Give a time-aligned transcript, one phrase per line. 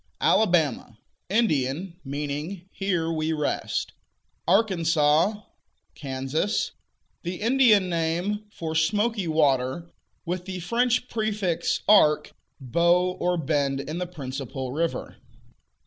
[0.19, 0.97] Alabama
[1.29, 3.93] Indian; meaning "Here we rest."
[4.47, 5.43] Arkansas"
[5.93, 6.71] Kansas,"
[7.21, 9.91] the Indian name for "smoky water,"
[10.25, 15.17] with the French prefix "arc," bow or bend in the principal river.